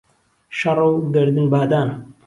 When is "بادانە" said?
1.53-1.95